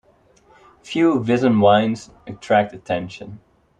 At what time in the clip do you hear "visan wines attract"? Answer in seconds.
1.19-2.73